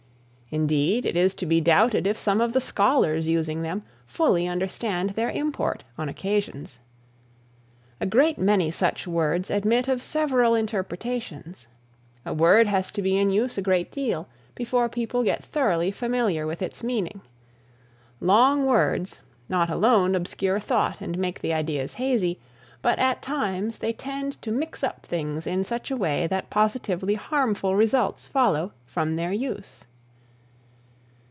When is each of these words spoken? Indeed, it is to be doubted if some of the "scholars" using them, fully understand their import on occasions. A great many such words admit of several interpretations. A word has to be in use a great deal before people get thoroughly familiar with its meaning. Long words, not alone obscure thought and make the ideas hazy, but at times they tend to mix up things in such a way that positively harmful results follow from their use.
Indeed, 0.53 1.05
it 1.05 1.15
is 1.15 1.33
to 1.35 1.45
be 1.45 1.61
doubted 1.61 2.05
if 2.05 2.17
some 2.17 2.41
of 2.41 2.51
the 2.51 2.59
"scholars" 2.59 3.25
using 3.25 3.61
them, 3.61 3.83
fully 4.05 4.49
understand 4.49 5.11
their 5.11 5.29
import 5.29 5.85
on 5.97 6.09
occasions. 6.09 6.81
A 8.01 8.05
great 8.05 8.37
many 8.37 8.69
such 8.69 9.07
words 9.07 9.49
admit 9.49 9.87
of 9.87 10.01
several 10.03 10.53
interpretations. 10.53 11.67
A 12.25 12.33
word 12.33 12.67
has 12.67 12.91
to 12.91 13.01
be 13.01 13.17
in 13.17 13.29
use 13.31 13.57
a 13.57 13.61
great 13.61 13.91
deal 13.93 14.27
before 14.53 14.89
people 14.89 15.23
get 15.23 15.41
thoroughly 15.41 15.89
familiar 15.89 16.45
with 16.45 16.61
its 16.61 16.83
meaning. 16.83 17.21
Long 18.19 18.65
words, 18.65 19.21
not 19.47 19.69
alone 19.69 20.15
obscure 20.15 20.59
thought 20.59 20.99
and 20.99 21.17
make 21.17 21.39
the 21.39 21.53
ideas 21.53 21.93
hazy, 21.93 22.41
but 22.81 22.99
at 22.99 23.21
times 23.21 23.77
they 23.77 23.93
tend 23.93 24.41
to 24.41 24.51
mix 24.51 24.83
up 24.83 25.05
things 25.05 25.47
in 25.47 25.63
such 25.63 25.89
a 25.89 25.95
way 25.95 26.27
that 26.27 26.49
positively 26.49 27.13
harmful 27.13 27.73
results 27.77 28.27
follow 28.27 28.73
from 28.85 29.15
their 29.15 29.31
use. 29.31 29.85